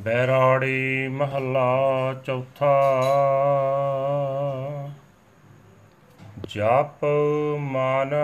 ਬੈਰਾੜੀ 0.00 1.08
ਮਹੱਲਾ 1.08 1.78
ਚੌਥਾ। 2.24 2.92
ਜਪ 6.44 7.04
ਮਨ 7.58 8.14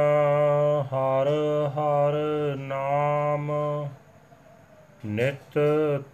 ਹਰ 0.83 1.29
ਹਰ 1.69 2.13
ਨਾਮ, 2.57 3.53
ਨਿਤ 5.07 5.59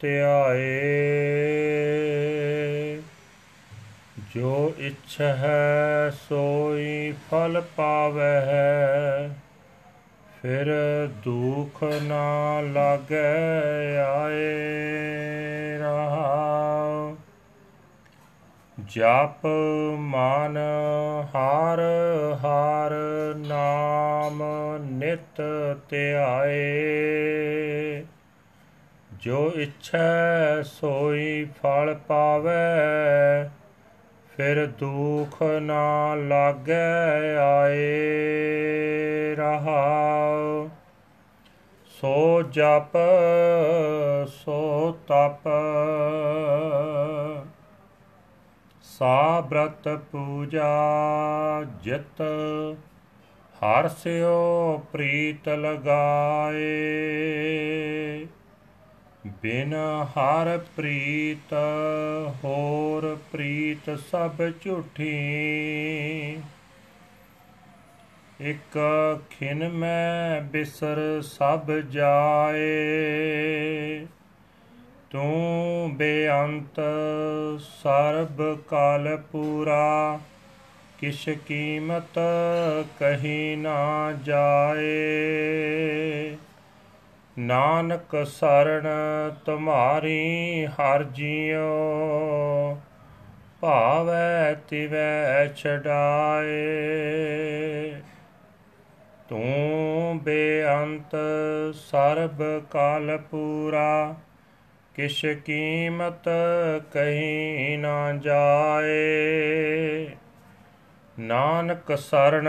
ਧਿਆਏ। 0.00 0.72
ਜੋ 4.34 4.74
ਇੱਛ 4.78 5.20
ਹੈ 5.20 6.10
ਸੋਈ 6.28 7.14
ਫਲ 7.30 7.62
ਪਾਵੈ। 7.76 8.48
ਫਿਰ 10.42 10.68
ਦੁਖ 11.24 11.82
ਨਾ 12.02 12.60
ਲਾਗੈ 12.60 13.96
ਆਏ 13.96 15.78
ਰਹਾਉ 15.78 17.16
ਜਪ 18.78 19.46
ਮਨ 19.98 20.56
ਹਰ 21.30 21.80
ਹਰ 22.36 22.94
ਨਾਮ 23.36 24.42
ਨਿਤ 24.98 25.40
ਧਿਆਏ। 25.88 26.58
ਜੋ 29.12 29.52
ਇੱਛੈ 29.56 30.62
ਸੋਈ 30.62 31.44
ਫਲ 31.62 31.94
ਪਾਵੈ, 32.08 33.50
ਫਿਰ 34.36 34.66
ਦੁਖ 34.66 35.42
ਨਾ 35.42 36.14
ਲਾਗੈ 36.14 37.36
ਆਏ 37.36 37.94
ਰਹਾਉ 39.38 40.31
ਸੋ 42.02 42.42
ਜਪ, 42.42 42.96
ਸੋ 44.28 44.92
ਤਪ। 45.08 45.48
ਸਾ 48.82 49.40
ਬ੍ਰਤ 49.40 49.88
ਪੂਜਾ 50.12 50.72
ਜਿਤ, 51.82 52.22
ਹਰ 53.62 53.88
ਸਿਓ 53.88 54.82
ਪ੍ਰੀਤ 54.92 55.48
ਲਗਾਏ। 55.48 56.60
ਬਿਨ 59.42 59.74
ਹਰ 60.04 60.58
ਪ੍ਰੀਤ 60.76 61.54
ਹੋਰ 62.44 63.18
ਪ੍ਰੀਤ 63.32 63.98
ਸਭ 64.10 64.42
ਝੂਠੀ। 64.64 65.12
ਇਕ 68.44 68.78
ਖਿਨ 69.30 69.68
ਮੈਂ 69.68 70.40
ਬਿਸਰ 70.42 71.20
ਸਭ 71.22 71.70
ਜਾਏ। 71.90 72.66
ਤੂੰ 75.10 75.90
ਬੇਅੰਤ 75.96 76.80
ਸਰਬ 77.60 78.58
ਕਾਲ 78.68 79.16
ਪੂਰਾ, 79.32 80.20
ਕਿਛ 80.98 81.28
ਕੀਮਤ 81.46 82.18
ਕਹੀ 83.00 83.56
ਨਾ 83.56 84.12
ਜਾਏ। 84.24 85.02
ਨਾਨਕ 87.38 88.26
ਸਰਣ 88.26 88.86
ਤੁਮਾਰੀ 89.46 90.66
ਹਰ 90.66 91.02
ਜੀਉ, 91.02 92.76
ਭਾਵੈ 93.60 94.54
ਤਿਵੈ 94.54 95.46
ਛਡਾਏ। 95.56 97.41
ਤੂੰ 99.32 100.20
ਬੇਅੰਤ 100.22 101.16
ਸਰਬ 101.74 102.62
ਕਾਲ 102.70 103.18
ਪੂਰਾ, 103.30 104.14
ਕਿਛ 104.94 105.26
ਕੀਮਤ 105.26 106.28
ਕਹੀ 106.92 107.76
ਨਾ 107.76 108.12
ਜਾਏ। 108.12 110.06
ਨਾਨਕ 111.18 111.98
ਸਰਣ 111.98 112.48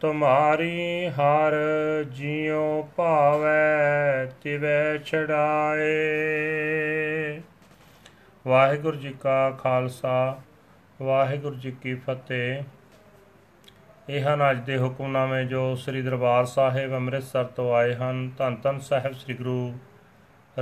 ਤੁਮਾਰੀ 0.00 1.08
ਹਰ 1.08 1.52
ਜਿਉ 2.04 2.88
ਭਾਵੈ 2.96 4.26
ਤਿਵੈ 4.42 4.98
ਛਡਾਏ। 4.98 5.82
ਵਾਹਿਗੁਰੂ 8.46 8.96
ਜੀ 8.96 9.14
ਕਾ 9.20 9.50
ਖਾਲਸਾ, 9.50 10.40
ਵਾਹਿਗੁਰੂ 11.02 11.54
ਜੀ 11.54 11.70
ਕੀ 11.70 11.94
ਫਤਿਹ। 11.94 12.62
ਇਹ 14.08 14.22
ਹਨ 14.22 14.50
ਅੱਜ 14.50 14.58
ਦੇ 14.58 14.76
ਹੁਕਮਨਾਮੇ 14.78 15.44
ਜੋ 15.44 15.74
ਸ੍ਰੀ 15.76 16.02
ਦਰਬਾਰ 16.02 16.44
ਸਾਹਿਬ 16.44 16.94
ਅੰਮ੍ਰਿਤਸਰ 16.94 17.44
ਤੋਂ 17.44 17.74
ਆਏ 17.74 17.94
ਹਨ, 17.94 18.30
ਧੰਨ 18.38 18.56
ਧੰਨ 18.56 18.80
ਸਾਹਿਬ 18.80 19.12
ਸ੍ਰੀ 19.12 19.34
ਗੁਰੂ 19.34 19.72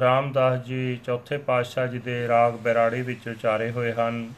ਰਾਮਦਾਸ 0.01 0.59
ਜੀ, 0.61 0.97
ਚੌਥੇ 1.05 1.37
ਪਾਤਸ਼ਾਹ 1.37 1.87
ਜੀ 1.87 1.99
ਦੇ 1.99 2.29
ਰਾਗ 2.29 2.55
ਬੈਰਾੜੀ 2.55 3.03
ਵਿੱਚ 3.03 3.29
ਉਚਾਰੇ 3.29 3.71
ਹੋਏ 3.71 3.93
ਹਨ। 3.93 4.33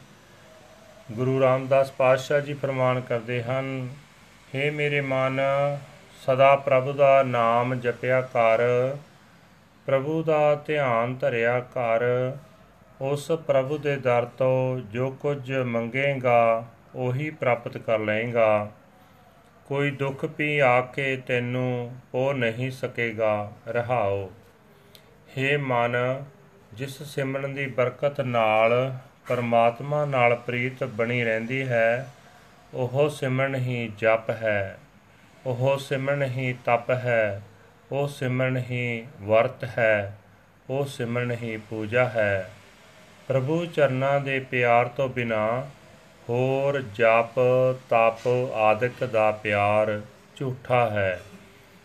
ਗੁਰੂ 1.11 1.39
ਰਾਮਦਾਸ 1.41 1.91
ਪਾਤਸ਼ਾਹ 1.91 2.39
ਜੀ 2.41 2.53
ਫਰਮਾਨ 2.53 3.01
ਕਰਦੇ 3.01 3.43
ਹਨ 3.43 3.89
हे 4.55 4.71
ਮੇਰੇ 4.73 5.01
ਮਨ, 5.01 5.41
ਸਦਾ 6.25 6.55
ਪ੍ਰਭੂ 6.55 6.93
ਦਾ 6.93 7.23
ਨਾਮ 7.23 7.75
ਜਪਿਆ 7.75 8.21
ਕਰ, 8.21 8.61
ਪ੍ਰਭੂ 9.85 10.23
ਦਾ 10.23 10.55
ਧਿਆਨ 10.55 11.15
ਧਰਿਆ 11.15 11.59
ਕਰ, 11.59 12.01
ਉਸ 13.01 13.31
ਪ੍ਰਭੂ 13.47 13.77
ਦੇ 13.77 13.95
ਦਰ 13.95 14.25
ਤੋਂ 14.25 14.79
ਜੋ 14.79 15.09
ਕੁਝ 15.11 15.51
ਮੰਗੇਗਾ, 15.51 16.65
ਉਹੀ 16.95 17.29
ਪ੍ਰਾਪਤ 17.29 17.77
ਕਰ 17.77 17.99
ਲਏਗਾ। 17.99 18.71
ਕੋਈ 19.65 19.91
ਦੁੱਖ 19.91 20.25
ਵੀ 20.37 20.59
ਆ 20.59 20.81
ਕੇ 20.81 21.17
ਤੈਨੂੰ 21.17 21.95
ਉਹ 22.13 22.33
ਨਹੀਂ 22.33 22.71
ਸਕੇਗਾ, 22.71 23.51
ਰਹਾਓ। 23.67 24.31
हे 25.29 25.59
ਮਨ, 25.59 26.23
ਜਿਸ 26.73 27.03
ਸਿਮਰਨ 27.03 27.53
ਦੀ 27.53 27.67
ਬਰਕਤ 27.67 28.21
ਨਾਲ 28.21 28.97
ਪਰਮਾਤਮਾ 29.27 30.05
ਨਾਲ 30.05 30.35
ਪ੍ਰੀਤ 30.35 30.83
ਬਣੀ 30.83 31.23
ਰਹਿੰਦੀ 31.23 31.67
ਹੈ, 31.67 32.07
ਉਹ 32.73 33.09
ਸਿਮਰਨ 33.09 33.55
ਹੀ 33.55 33.91
ਜਪ 33.97 34.29
ਹੈ, 34.29 34.79
ਉਹ 35.45 35.77
ਸਿਮਰਨ 35.77 36.23
ਹੀ 36.23 36.55
ਤਪ 36.65 36.89
ਹੈ, 36.89 37.41
ਉਹ 37.91 38.07
ਸਿਮਰਨ 38.07 38.57
ਹੀ 38.57 39.05
ਵਰਤ 39.21 39.63
ਹੈ, 39.63 40.17
ਉਹ 40.69 40.85
ਸਿਮਰਨ 40.85 41.31
ਹੀ 41.31 41.57
ਪੂਜਾ 41.57 42.05
ਹੈ। 42.05 42.51
ਪ੍ਰਭੂ 43.27 43.65
ਚਰਨਾਂ 43.65 44.19
ਦੇ 44.19 44.39
ਪਿਆਰ 44.39 44.87
ਤੋਂ 44.87 45.09
ਬਿਨਾ 45.09 45.67
ਹੋਰ 46.29 46.81
ਜਪ, 46.81 47.39
ਤਪ 47.89 48.27
ਆਦਿਕ 48.53 49.03
ਦਾ 49.03 49.31
ਪਿਆਰ 49.31 50.01
ਝੂਠਾ 50.35 50.89
ਹੈ। 50.89 51.21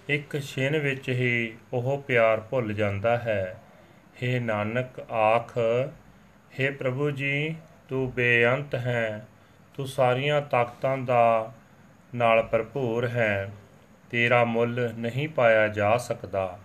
ਇੱਕ 0.09 0.39
ਛਿਨ 0.39 0.79
ਵਿੱਚ 0.79 1.09
ਹੀ 1.09 1.57
ਉਹ 1.73 2.05
ਪਿਆਰ 2.07 2.41
ਭੁੱਲ 2.41 2.73
ਜਾਂਦਾ 2.73 3.17
ਹੈ। 3.17 3.57
हे 4.15 4.43
ਨਾਨਕ 4.43 5.13
ਆਖ 5.13 5.59
हे 6.61 6.75
ਪ੍ਰਭੂ 6.75 7.11
ਜੀ, 7.11 7.57
ਤੂੰ 7.89 8.13
ਬੇਅੰਤ 8.13 8.75
ਹੈ। 8.75 9.27
ਤੂੰ 9.77 9.87
ਸਾਰੀਆਂ 9.87 10.43
ਤਾਕਤਾਂ 10.43 10.99
ਦਾ 10.99 11.53
ਨਾਲ 12.15 12.43
ਭਰਪੂਰ 12.43 13.07
ਹੈ। 13.07 13.53
ਤੇਰਾ 14.11 14.45
ਮੁੱਲ 14.45 14.91
ਨਹੀਂ 14.99 15.29
ਪਾਇਆ 15.29 15.69
ਜਾ 15.69 15.97
ਸਕਦਾ। 15.97 16.59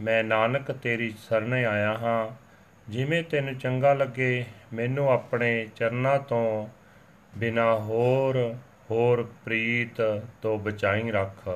ਮੈਂ 0.00 0.24
ਨਾਨਕ 0.24 0.72
ਤੇਰੀ 0.72 1.14
ਸ਼ਰਨ 1.28 1.52
ਆਇਆ 1.52 1.92
ਹਾਂ। 1.92 2.34
ਜਿਵੇਂ 2.88 3.22
ਤੈਨੂੰ 3.22 3.58
ਚੰਗਾ 3.58 3.94
ਲੱਗੇ, 3.94 4.44
ਮੈਨੂੰ 4.72 5.08
ਆਪਣੇ 5.08 5.66
ਚਰਨਾਂ 5.76 6.18
ਤੋਂ 6.18 6.68
ਬਿਨਾ 7.38 7.74
ਹੋਰ 7.86 8.36
ਹੋਰ 8.90 9.22
ਪ੍ਰੀਤ 9.44 10.00
ਤੋਂ 10.42 10.58
ਬਚਾਈ 10.58 11.10
ਰੱਖ 11.10 11.48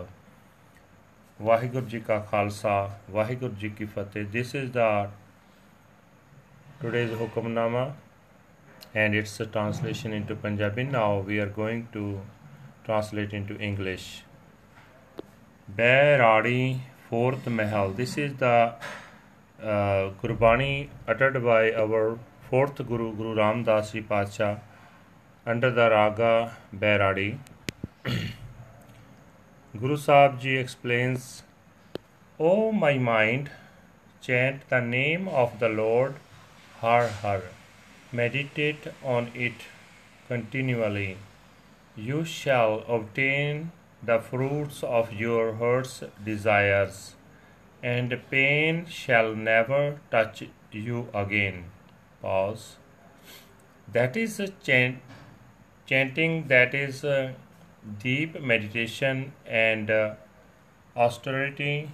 ਵਾਹਿਗੁਰੂ 1.43 1.87
ਜੀ 1.87 2.01
ਕਾ 2.01 2.19
ਖਾਲਸਾ 2.31 2.91
ਵਾਹਿਗੁਰੂ 3.11 3.55
ਜੀ 3.55 3.69
ਕੀ 3.69 3.85
ਫਤਿਹ 3.85 4.25
this 4.33 4.55
is 4.55 4.71
the 4.73 4.91
today's 6.83 7.11
hukamnama 7.11 7.93
and 8.95 9.15
its 9.15 9.37
translation 9.53 10.13
into 10.13 10.35
Punjabi. 10.35 10.85
Now 10.85 11.19
we 11.21 11.39
are 11.39 11.49
going 11.49 11.89
to 11.93 12.21
translate 12.85 13.35
into 13.35 13.59
English. 13.59 14.25
Bairadi, 15.69 16.81
fourth 17.09 17.47
Mahal. 17.47 17.91
This 17.91 18.17
is 18.17 18.35
the 18.37 18.73
uh, 19.63 20.11
Gurbani 20.23 20.89
uttered 21.07 21.45
by 21.45 21.73
our 21.73 22.19
fourth 22.49 22.77
Guru, 22.77 23.15
Guru 23.15 23.37
Ramdas 23.37 23.93
Ji 23.93 24.01
Pacha, 24.01 24.61
under 25.47 25.71
the 25.71 25.89
Raga 25.91 26.57
Bairadi. 26.75 27.39
Guru 29.79 29.97
Sahib 29.97 30.41
Ji 30.41 30.57
explains, 30.57 31.43
O 32.39 32.73
my 32.73 32.99
mind, 32.99 33.51
chant 34.21 34.69
the 34.69 34.81
name 34.81 35.29
of 35.29 35.59
the 35.59 35.69
Lord 35.69 36.15
Har 36.81 37.09
Har. 37.09 37.43
Meditate 38.13 38.89
on 39.03 39.31
it 39.35 39.67
continually. 40.29 41.17
You 41.97 42.25
shall 42.25 42.85
obtain 42.89 43.73
the 44.03 44.19
fruits 44.19 44.83
of 44.83 45.13
your 45.13 45.55
heart's 45.55 46.03
desires, 46.25 47.15
and 47.83 48.21
pain 48.31 48.87
shall 48.87 49.35
never 49.35 50.01
touch 50.11 50.43
you 50.73 51.09
again. 51.15 51.65
Pause. 52.23 52.77
That 53.93 54.17
is 54.17 54.39
a 54.41 54.49
chant, 54.49 54.99
chanting, 55.91 56.49
that 56.49 56.75
is 56.75 57.05
a 57.05 57.35
deep 57.99 58.41
meditation 58.41 59.33
and 59.47 59.91
uh, 59.91 60.15
austerity, 60.97 61.91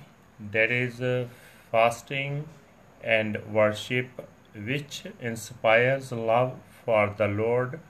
that 0.52 0.70
is 0.70 1.00
uh, 1.00 1.26
fasting 1.72 2.46
and 3.02 3.38
worship, 3.52 4.08
which 4.54 5.04
inspires 5.20 6.12
love 6.12 6.54
for 6.84 7.14
the 7.18 7.28
Lord. 7.28 7.80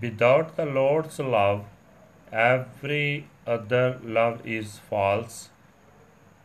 Without 0.00 0.56
the 0.56 0.66
Lord's 0.66 1.18
love, 1.18 1.64
every 2.32 3.28
other 3.46 3.98
love 4.04 4.46
is 4.46 4.78
false. 4.90 5.50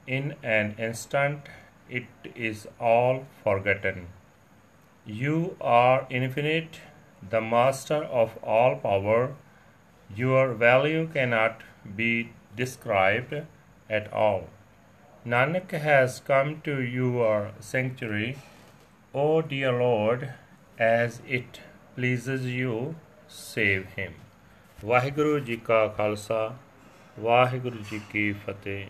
In 0.07 0.35
an 0.43 0.75
instant, 0.77 1.41
it 1.89 2.07
is 2.35 2.67
all 2.79 3.25
forgotten. 3.43 4.07
You 5.05 5.57
are 5.61 6.07
infinite, 6.09 6.79
the 7.30 7.40
master 7.40 8.02
of 8.22 8.36
all 8.42 8.76
power. 8.76 9.34
Your 10.10 10.54
value 10.54 11.06
cannot 11.08 11.62
be 11.96 12.30
described 12.56 13.34
at 13.90 14.12
all. 14.12 14.48
Nanak 15.26 15.70
has 15.70 16.20
come 16.20 16.60
to 16.64 16.80
your 16.82 17.52
sanctuary, 17.60 18.36
O 19.14 19.42
dear 19.42 19.72
Lord, 19.72 20.34
as 20.78 21.22
it 21.26 21.60
pleases 21.96 22.46
you, 22.46 22.94
save 23.28 23.86
him. 23.98 24.12
Waheguru 24.84 25.38
ji 25.38 25.56
ਕਾ 25.56 25.86
ਖਾਲਸਾ 25.88 26.54
ਵਾਹਿਗੁਰੂ 27.20 27.78
ਜੀ 27.90 28.00
ਕੀ 28.10 28.32
ਫਤਿਹ 28.32 28.86